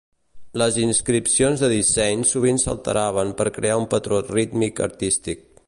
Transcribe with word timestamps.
Les 0.59 0.77
inscripcions 0.83 1.65
de 1.65 1.69
disseny 1.73 2.25
sovint 2.31 2.59
s'alteraven 2.63 3.35
per 3.43 3.47
crear 3.59 3.77
un 3.83 3.89
patró 3.93 4.23
rítmic 4.33 4.83
artístic. 4.91 5.49